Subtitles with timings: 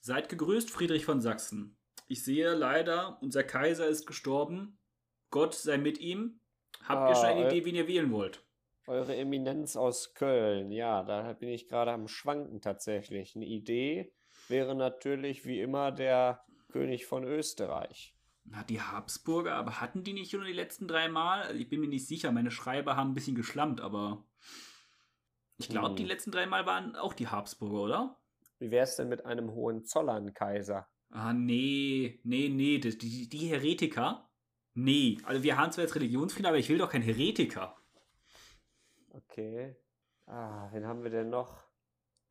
[0.00, 1.76] Seid gegrüßt, Friedrich von Sachsen.
[2.08, 4.78] Ich sehe leider, unser Kaiser ist gestorben.
[5.30, 6.40] Gott sei mit ihm.
[6.84, 8.44] Habt ihr Ah, schon eine Idee, wen ihr wählen wollt?
[8.86, 13.36] Eure Eminenz aus Köln, ja, da bin ich gerade am Schwanken tatsächlich.
[13.36, 14.12] Eine Idee
[14.48, 18.16] wäre natürlich wie immer der König von Österreich.
[18.44, 21.42] Na, die Habsburger, aber hatten die nicht schon die letzten drei Mal?
[21.42, 24.24] Also ich bin mir nicht sicher, meine Schreiber haben ein bisschen geschlammt, aber
[25.58, 25.96] ich glaube, Hm.
[25.96, 28.19] die letzten drei Mal waren auch die Habsburger, oder?
[28.60, 30.86] Wie wär's denn mit einem Hohenzollern-Kaiser?
[31.08, 34.30] Ah, nee, nee, nee, die, die, die Heretiker?
[34.74, 37.76] Nee, also wir haben zwar jetzt Religionsfrieden, aber ich will doch kein Heretiker.
[39.08, 39.76] Okay.
[40.26, 41.64] Ah, wen haben wir denn noch?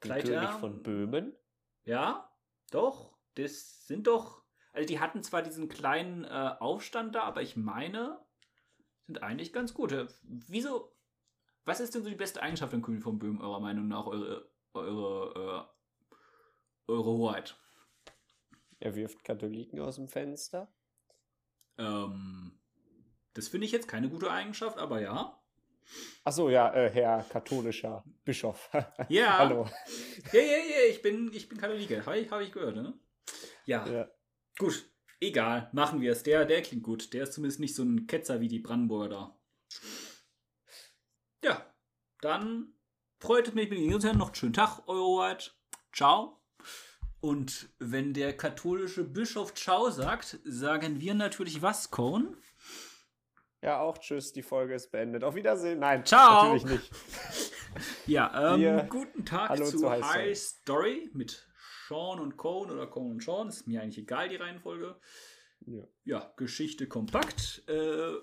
[0.03, 0.21] Den?
[0.21, 1.35] König von Böhmen?
[1.83, 2.31] Ja,
[2.71, 4.43] doch, das sind doch.
[4.71, 8.23] Also die hatten zwar diesen kleinen äh, Aufstand da, aber ich meine,
[9.07, 9.91] sind eigentlich ganz gut.
[9.91, 10.95] Äh, Wieso?
[11.65, 14.49] Was ist denn so die beste Eigenschaft an König von Böhmen, eurer Meinung nach, eure,
[14.73, 15.78] eure, äh,
[16.89, 17.57] eure Hoheit?
[18.79, 20.71] Er wirft Katholiken aus dem Fenster.
[21.77, 22.59] Ähm,
[23.33, 25.41] das finde ich jetzt keine gute Eigenschaft, aber ja.
[26.23, 28.69] Achso, ja, äh, Herr katholischer Bischof.
[29.09, 29.39] Ja.
[29.39, 29.67] Hallo.
[30.31, 32.05] Ja, ja, ja, ich bin, ich bin Katholike.
[32.05, 32.93] Habe ich, hab ich gehört, ne?
[33.65, 33.87] Ja.
[33.87, 34.09] Ja.
[34.57, 34.89] Gut.
[35.21, 36.23] Egal, machen wir es.
[36.23, 37.13] Der, der klingt gut.
[37.13, 39.39] Der ist zumindest nicht so ein Ketzer wie die Brandenburger da.
[41.43, 41.73] Ja,
[42.21, 42.73] dann
[43.19, 45.55] freut mich mit Ihnen noch einen schönen Tag, Hoheit.
[45.93, 46.38] Ciao.
[47.21, 52.37] Und wenn der katholische Bischof Ciao sagt, sagen wir natürlich was, Cohn?
[53.61, 55.23] Ja, auch tschüss, die Folge ist beendet.
[55.25, 55.79] Auf Wiedersehen.
[55.79, 56.53] Nein, Ciao.
[56.55, 56.91] natürlich nicht.
[58.07, 61.47] Ja, ähm, Wir- guten Tag zu zu High, High Story mit
[61.87, 63.47] Sean und Cohn oder Cohn und Sean.
[63.47, 64.99] Ist mir eigentlich egal, die Reihenfolge.
[65.67, 65.83] Ja.
[66.03, 67.61] Ja, Geschichte kompakt.
[67.67, 68.13] Äh,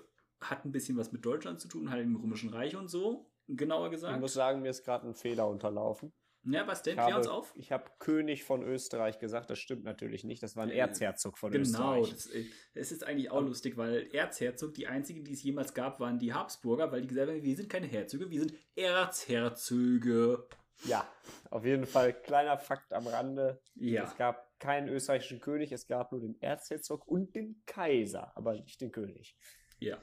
[0.41, 3.31] hat ein bisschen was mit Deutschland zu tun, halt im Römischen Reich und so.
[3.47, 4.19] Genauer Ich gesagt.
[4.19, 6.11] muss sagen, mir ist gerade ein Fehler unterlaufen.
[6.49, 6.97] Ja, was denn?
[6.97, 7.53] Ich Klär uns habe, auf.
[7.55, 10.41] ich habe König von Österreich gesagt, das stimmt natürlich nicht.
[10.43, 12.35] Das war ein Äh, Erzherzog von Genau, Österreich.
[12.35, 16.19] äh, das ist eigentlich auch lustig, weil Erzherzog, die einzigen, die es jemals gab, waren
[16.19, 20.47] die Habsburger, weil die gesagt haben, wir sind keine Herzöge, wir sind Erzherzöge.
[20.85, 21.07] Ja,
[21.49, 23.59] auf jeden Fall kleiner Fakt am Rande.
[23.75, 24.03] Ja.
[24.03, 28.79] Es gab keinen österreichischen König, es gab nur den Erzherzog und den Kaiser, aber nicht
[28.81, 29.35] den König.
[29.79, 29.97] Ja.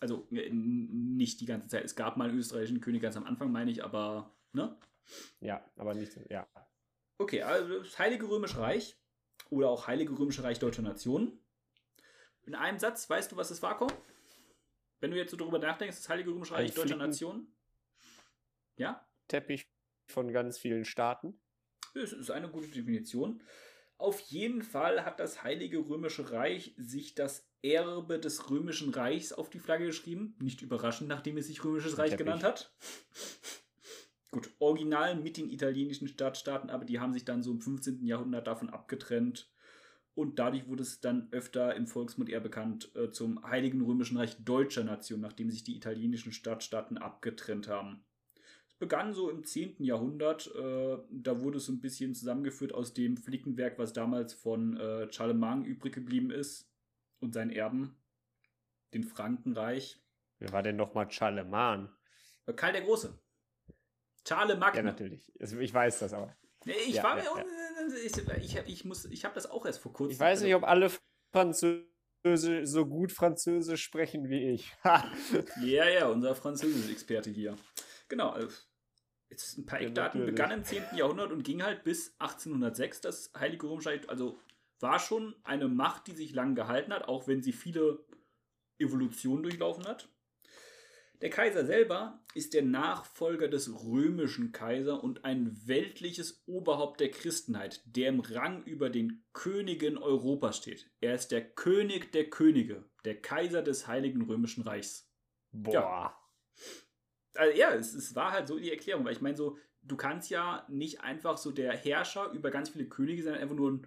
[0.00, 1.84] Also nicht die ganze Zeit.
[1.84, 4.76] Es gab mal einen österreichischen König ganz am Anfang, meine ich, aber, ne?
[5.40, 6.48] Ja, aber nicht, ja.
[7.18, 8.98] Okay, also das Heilige Römische Reich
[9.50, 11.38] oder auch Heilige Römische Reich Deutscher Nation.
[12.42, 13.90] In einem Satz, weißt du, was es war, Komm?
[15.00, 17.52] Wenn du jetzt so darüber nachdenkst, das Heilige Römische Reich Deutscher Flicken- Nation?
[18.76, 19.06] Ja?
[19.28, 19.68] Teppich
[20.08, 21.40] von ganz vielen Staaten.
[21.94, 23.42] Das ist eine gute Definition.
[23.98, 29.48] Auf jeden Fall hat das Heilige Römische Reich sich das Erbe des Römischen Reichs auf
[29.48, 30.36] die Flagge geschrieben.
[30.40, 32.26] Nicht überraschend, nachdem es sich Römisches Reich Teppich.
[32.26, 32.74] genannt hat.
[34.30, 38.04] Gut, original mit den italienischen Stadtstaaten, aber die haben sich dann so im 15.
[38.04, 39.50] Jahrhundert davon abgetrennt.
[40.14, 44.36] Und dadurch wurde es dann öfter im Volksmund eher bekannt äh, zum Heiligen Römischen Reich
[44.42, 48.02] deutscher Nation, nachdem sich die italienischen Stadtstaaten abgetrennt haben.
[48.66, 49.84] Es begann so im 10.
[49.84, 50.50] Jahrhundert.
[50.56, 55.12] Äh, da wurde es so ein bisschen zusammengeführt aus dem Flickenwerk, was damals von äh,
[55.12, 56.66] Charlemagne übrig geblieben ist
[57.20, 57.94] und seinen Erben,
[58.94, 60.02] den Frankenreich.
[60.38, 61.90] Wer war denn nochmal Charlemagne?
[62.54, 63.18] Karl der Große.
[64.26, 64.76] Charlemagne.
[64.76, 65.32] Ja, natürlich.
[65.40, 66.34] Also, Ich weiß das aber.
[66.64, 67.96] Ich Ja, war ja, mir ja.
[68.04, 70.12] ich, ich, ich, muss ich habe das auch erst vor kurzem.
[70.14, 70.90] Ich weiß nicht, ob alle
[71.32, 71.86] Französisch
[72.68, 74.72] so gut Französisch sprechen wie ich.
[75.62, 77.56] Ja, ja, unser Französisch-Experte hier.
[78.08, 78.36] Genau.
[78.36, 78.48] äh,
[79.28, 80.20] Jetzt ein paar Ja, Eckdaten.
[80.20, 80.36] natürlich.
[80.36, 80.82] Begann im 10.
[80.96, 84.08] Jahrhundert und ging halt bis 1806 das Heilige Römische Reich.
[84.08, 84.38] Also
[84.80, 88.04] war schon eine Macht, die sich lang gehalten hat, auch wenn sie viele
[88.78, 90.08] Evolutionen durchlaufen hat.
[91.22, 97.80] Der Kaiser selber ist der Nachfolger des römischen Kaiser und ein weltliches Oberhaupt der Christenheit,
[97.86, 100.90] der im Rang über den Königen Europas steht.
[101.00, 105.10] Er ist der König der Könige, der Kaiser des Heiligen Römischen Reichs.
[105.52, 106.14] Boah.
[107.34, 110.28] Also ja, es, es war halt so die Erklärung, weil ich meine so, du kannst
[110.28, 113.86] ja nicht einfach so der Herrscher über ganz viele Könige sein, einfach nur ein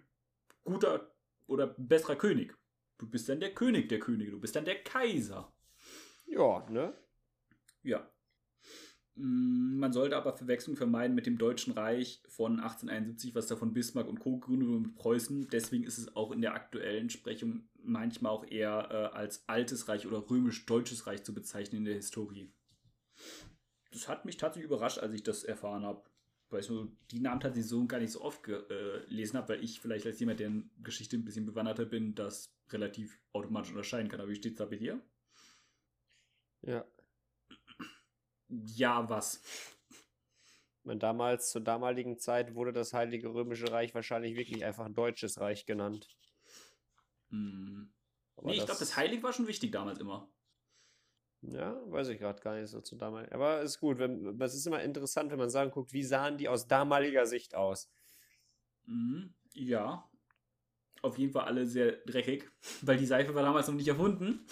[0.63, 1.11] guter
[1.45, 2.55] oder besserer König.
[2.97, 5.53] Du bist dann der König der Könige, du bist dann der Kaiser.
[6.25, 6.93] Ja, ne?
[7.83, 8.09] Ja.
[9.15, 13.73] Mm, Man sollte aber Verwechslung vermeiden mit dem Deutschen Reich von 1871, was da von
[13.73, 14.37] Bismarck und Co.
[14.37, 15.49] gegründet wurde mit Preußen.
[15.49, 20.07] Deswegen ist es auch in der aktuellen Sprechung manchmal auch eher äh, als Altes Reich
[20.07, 22.51] oder Römisch-Deutsches Reich zu bezeichnen in der Historie.
[23.91, 26.03] Das hat mich tatsächlich überrascht, als ich das erfahren habe.
[26.49, 29.79] Weil ich so die Namen tatsächlich so gar nicht so oft gelesen habe, weil ich
[29.79, 34.19] vielleicht als jemand, der in Geschichte ein bisschen bewanderter bin, das relativ automatisch unterscheiden kann.
[34.19, 34.99] Aber wie steht es da bei dir?
[36.61, 36.85] Ja.
[38.49, 39.41] Ja, was?
[40.89, 45.65] meine, damals, zur damaligen Zeit wurde das Heilige Römische Reich wahrscheinlich wirklich einfach Deutsches Reich
[45.65, 46.09] genannt.
[47.29, 47.93] Hm.
[48.41, 50.29] Nee, ich glaube, das Heilig war schon wichtig damals immer.
[51.41, 53.31] Ja, weiß ich gerade gar nicht so zu damals.
[53.31, 56.49] Aber ist gut, wenn, es ist immer interessant, wenn man sagen guckt, wie sahen die
[56.49, 57.89] aus damaliger Sicht aus?
[58.85, 60.09] Mhm, ja.
[61.01, 62.51] Auf jeden Fall alle sehr dreckig,
[62.81, 64.45] weil die Seife war damals noch nicht erfunden.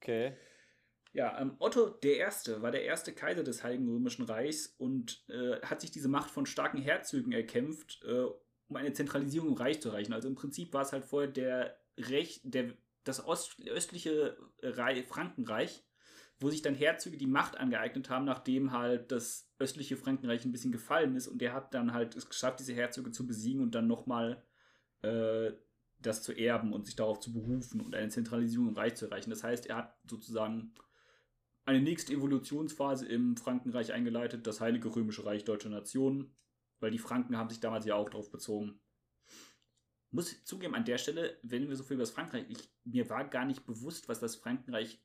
[0.00, 0.34] Okay.
[1.12, 5.80] Ja, ähm, Otto Erste war der erste Kaiser des Heiligen Römischen Reichs und äh, hat
[5.80, 8.26] sich diese Macht von starken Herzögen erkämpft, äh,
[8.68, 10.12] um eine Zentralisierung im Reich zu erreichen.
[10.12, 15.82] Also im Prinzip war es halt vorher der Recht, der, das Ost, östliche Reich, Frankenreich,
[16.38, 20.72] wo sich dann Herzöge die Macht angeeignet haben, nachdem halt das östliche Frankenreich ein bisschen
[20.72, 23.88] gefallen ist und der hat dann halt es geschafft, diese Herzöge zu besiegen und dann
[23.88, 24.44] nochmal
[25.02, 25.50] äh,
[25.98, 29.30] das zu erben und sich darauf zu berufen und eine Zentralisierung im Reich zu erreichen.
[29.30, 30.72] Das heißt, er hat sozusagen
[31.64, 36.34] eine nächste Evolutionsphase im Frankenreich eingeleitet, das Heilige Römische Reich Deutscher Nation,
[36.80, 38.80] weil die Franken haben sich damals ja auch darauf bezogen.
[40.10, 43.28] Muss zugeben, an der Stelle, wenn wir so viel über das Frankreich, ich, mir war
[43.28, 45.00] gar nicht bewusst, was das Frankenreich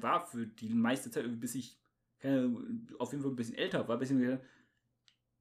[0.00, 1.78] war für die meiste Zeit, bis ich
[2.98, 4.40] auf jeden Fall ein bisschen älter war, ein bisschen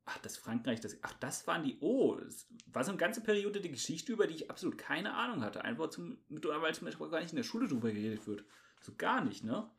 [0.09, 3.61] ach, das Frankreich, das, ach, das waren die, oh, das war so eine ganze Periode
[3.61, 5.63] der Geschichte, über die ich absolut keine Ahnung hatte.
[5.63, 8.43] Einfach zum, weil zum Beispiel gar nicht in der Schule drüber geredet wird.
[8.81, 9.69] So gar nicht, ne?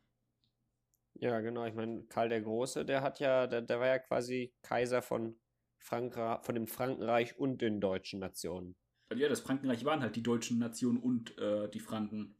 [1.20, 1.66] Ja, genau.
[1.66, 5.38] Ich meine, Karl der Große, der hat ja, der, der war ja quasi Kaiser von
[5.78, 8.74] Frankreich, von dem Frankenreich und den deutschen Nationen.
[9.14, 12.36] Ja, das Frankenreich waren halt die deutschen Nationen und äh, die Franken.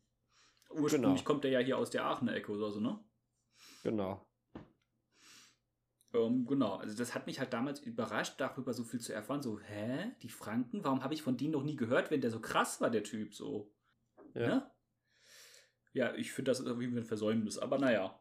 [0.71, 1.25] Ursprünglich genau.
[1.25, 2.99] kommt er ja hier aus der Aachener Ecke oder so, ne?
[3.83, 4.27] Genau.
[6.15, 9.43] Ähm, genau, also das hat mich halt damals überrascht, darüber so viel zu erfahren.
[9.43, 10.13] So, hä?
[10.23, 10.85] Die Franken?
[10.85, 13.35] Warum habe ich von denen noch nie gehört, wenn der so krass war, der Typ?
[13.35, 13.75] So.
[14.35, 14.47] Ja.
[14.47, 14.71] Ne?
[15.93, 17.59] Ja, ich finde, das ist auf jeden Fall ein Versäumnis.
[17.59, 18.20] Aber naja.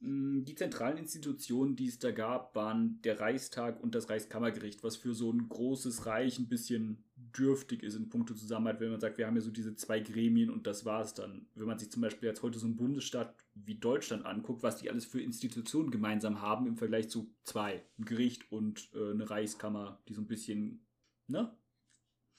[0.00, 4.96] Mm, die zentralen Institutionen, die es da gab, waren der Reichstag und das Reichskammergericht, was
[4.96, 9.18] für so ein großes Reich ein bisschen dürftig ist in puncto Zusammenhalt, wenn man sagt,
[9.18, 11.46] wir haben ja so diese zwei Gremien und das war es dann.
[11.54, 14.90] Wenn man sich zum Beispiel jetzt heute so einen Bundesstaat wie Deutschland anguckt, was die
[14.90, 20.00] alles für Institutionen gemeinsam haben im Vergleich zu zwei, ein Gericht und äh, eine Reichskammer,
[20.08, 20.86] die so ein bisschen,
[21.26, 21.54] ne?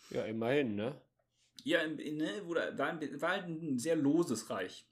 [0.09, 0.99] Ja, immerhin, ne?
[1.63, 4.87] Ja, ne, war, war halt ein sehr loses Reich.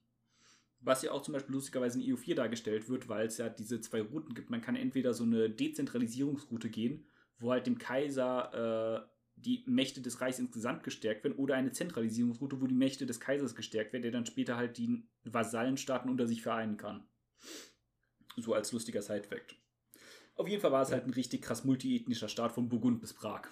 [0.81, 4.01] Was ja auch zum Beispiel lustigerweise in EU4 dargestellt wird, weil es ja diese zwei
[4.01, 4.49] Routen gibt.
[4.49, 7.05] Man kann entweder so eine Dezentralisierungsroute gehen,
[7.37, 12.61] wo halt dem Kaiser äh, die Mächte des Reichs insgesamt gestärkt werden, oder eine Zentralisierungsroute,
[12.61, 16.41] wo die Mächte des Kaisers gestärkt werden, der dann später halt die Vasallenstaaten unter sich
[16.41, 17.07] vereinen kann.
[18.37, 19.55] So als lustiger Sidefact.
[20.35, 20.95] Auf jeden Fall war es ja.
[20.95, 23.49] halt ein richtig krass multiethnischer Staat von Burgund bis Prag.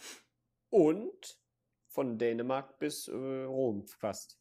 [0.70, 1.42] Und
[1.88, 4.40] von Dänemark bis äh, Rom fast.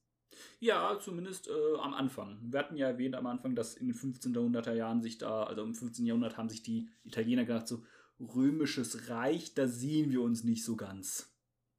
[0.58, 2.38] Ja, zumindest äh, am Anfang.
[2.42, 5.74] Wir hatten ja erwähnt am Anfang, dass in den 1500er Jahren sich da, also im
[5.74, 6.06] 15.
[6.06, 7.84] Jahrhundert haben sich die Italiener gedacht, so
[8.18, 11.32] römisches Reich, da sehen wir uns nicht so ganz.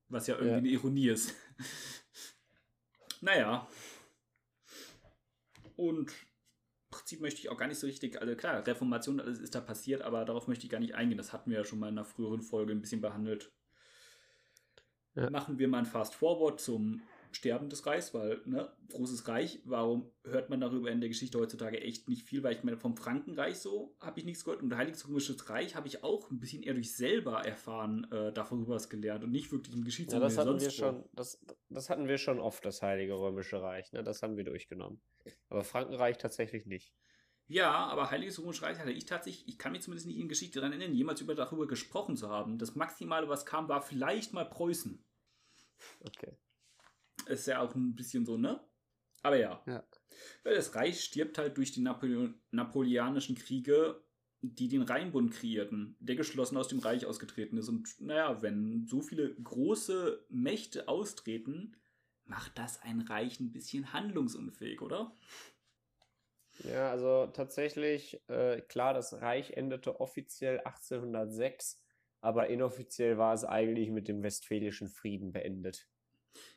[0.09, 0.57] Was ja irgendwie ja.
[0.57, 1.35] eine Ironie ist.
[3.21, 3.67] naja.
[5.75, 9.55] Und im Prinzip möchte ich auch gar nicht so richtig, also klar, Reformation, alles ist
[9.55, 11.17] da passiert, aber darauf möchte ich gar nicht eingehen.
[11.17, 13.51] Das hatten wir ja schon mal in einer früheren Folge ein bisschen behandelt.
[15.15, 15.29] Ja.
[15.29, 17.01] Machen wir mal ein Fast Forward zum
[17.31, 21.81] Sterben des Reichs, weil, ne, großes Reich, warum hört man darüber in der Geschichte heutzutage
[21.81, 22.43] echt nicht viel?
[22.43, 25.87] Weil ich meine, vom Frankenreich so habe ich nichts gehört und Heiliges Römisches Reich habe
[25.87, 29.75] ich auch ein bisschen eher durch selber erfahren, äh, darüber was gelernt und nicht wirklich
[29.75, 30.37] im Geschichtsunterricht.
[30.37, 33.91] Ja, das hatten wir schon, das, das hatten wir schon oft, das Heilige Römische Reich,
[33.91, 35.01] ne, das haben wir durchgenommen.
[35.49, 36.93] Aber Frankenreich tatsächlich nicht.
[37.49, 40.59] Ja, aber Heiliges Römische Reich hatte ich tatsächlich, ich kann mich zumindest nicht in Geschichte
[40.59, 42.57] daran erinnern, jemals über darüber gesprochen zu haben.
[42.57, 45.03] Das Maximale, was kam, war vielleicht mal Preußen.
[46.05, 46.35] Okay.
[47.29, 48.59] Ist ja auch ein bisschen so, ne?
[49.23, 49.61] Aber ja.
[49.65, 49.83] ja.
[50.43, 54.01] Das Reich stirbt halt durch die Napole napoleonischen Kriege,
[54.41, 57.69] die den Rheinbund kreierten, der geschlossen aus dem Reich ausgetreten ist.
[57.69, 61.75] Und naja, wenn so viele große Mächte austreten,
[62.25, 65.11] macht das ein Reich ein bisschen handlungsunfähig, oder?
[66.63, 71.81] Ja, also tatsächlich, äh, klar, das Reich endete offiziell 1806,
[72.21, 75.87] aber inoffiziell war es eigentlich mit dem Westfälischen Frieden beendet.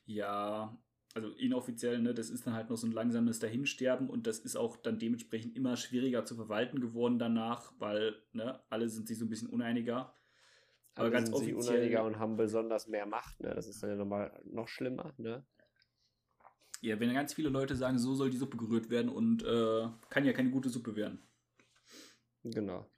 [0.07, 0.79] Ja,
[1.15, 4.57] also inoffiziell, ne, das ist dann halt noch so ein langsames Dahinsterben und das ist
[4.57, 9.25] auch dann dementsprechend immer schwieriger zu verwalten geworden danach, weil ne, alle sind sich so
[9.25, 10.15] ein bisschen uneiniger.
[10.95, 11.62] Aber alle ganz sind offiziell.
[11.62, 13.55] Sich uneiniger und haben besonders mehr Macht, ne?
[13.55, 15.45] Das ist dann ja nochmal noch schlimmer, ne?
[16.81, 20.25] Ja, wenn ganz viele Leute sagen, so soll die Suppe gerührt werden und äh, kann
[20.25, 21.23] ja keine gute Suppe werden.
[22.43, 22.89] Genau.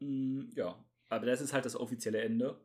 [0.00, 2.60] Mm, ja, aber das ist halt das offizielle Ende.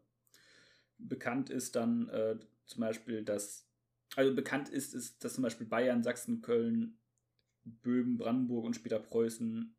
[0.97, 3.69] Bekannt ist dann äh, zum Beispiel, dass,
[4.15, 6.99] also bekannt ist, ist, dass zum Beispiel Bayern, Sachsen, Köln,
[7.63, 9.75] Böhmen, Brandenburg und später Preußen,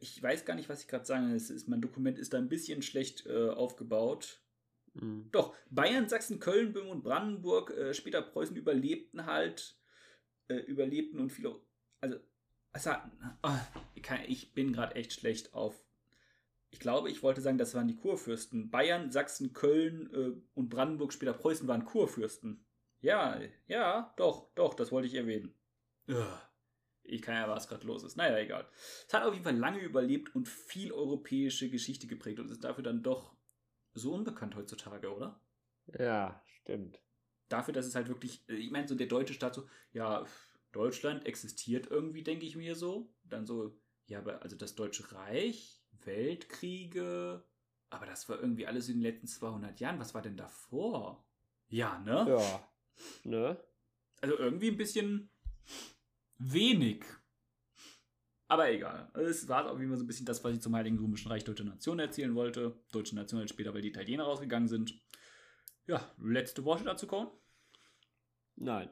[0.00, 1.32] Ich weiß gar nicht, was ich gerade sagen.
[1.32, 4.42] Es ist, mein Dokument ist da ein bisschen schlecht äh, aufgebaut.
[4.94, 5.28] Mhm.
[5.32, 9.78] Doch, Bayern, Sachsen, Köln, Böhmen und Brandenburg, äh, später Preußen überlebten halt,
[10.48, 11.60] äh, überlebten und viele.
[12.00, 12.18] Also,
[12.72, 12.90] also
[13.42, 13.58] oh,
[14.26, 15.82] ich bin gerade echt schlecht auf.
[16.74, 18.68] Ich glaube, ich wollte sagen, das waren die Kurfürsten.
[18.68, 22.66] Bayern, Sachsen, Köln äh, und Brandenburg, später Preußen waren Kurfürsten.
[23.00, 25.54] Ja, ja, doch, doch, das wollte ich erwähnen.
[27.04, 28.16] Ich kann ja, was gerade los ist.
[28.16, 28.68] Naja, egal.
[29.06, 32.82] Es hat auf jeden Fall lange überlebt und viel europäische Geschichte geprägt und ist dafür
[32.82, 33.36] dann doch
[33.92, 35.40] so unbekannt heutzutage, oder?
[35.96, 37.00] Ja, stimmt.
[37.48, 40.26] Dafür, dass es halt wirklich, äh, ich meine, so der deutsche Staat so, ja,
[40.72, 43.14] Deutschland existiert irgendwie, denke ich mir so.
[43.22, 47.44] Dann so, ja, aber also das Deutsche Reich, Weltkriege,
[47.90, 49.98] aber das war irgendwie alles in den letzten 200 Jahren.
[49.98, 51.24] Was war denn davor?
[51.68, 52.26] Ja, ne?
[52.28, 52.68] Ja.
[53.24, 53.64] Ne?
[54.20, 55.30] Also irgendwie ein bisschen
[56.38, 57.04] wenig.
[58.48, 59.10] Aber egal.
[59.14, 61.44] Es war auf jeden Fall so ein bisschen das, was ich zum Heiligen Römischen Reich
[61.44, 62.78] Deutsche Nation erzählen wollte.
[62.92, 65.00] Deutsche Nation halt später, weil die Italiener rausgegangen sind.
[65.86, 67.30] Ja, letzte Worte dazu, Korn?
[68.56, 68.90] Nein.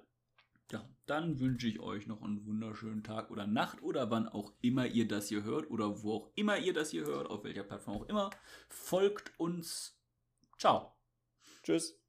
[0.73, 4.87] Ja, dann wünsche ich euch noch einen wunderschönen Tag oder Nacht oder wann auch immer
[4.87, 7.99] ihr das hier hört oder wo auch immer ihr das hier hört, auf welcher Plattform
[7.99, 8.31] auch immer.
[8.71, 10.01] Folgt uns.
[10.57, 10.97] Ciao.
[11.63, 12.02] Tschüss.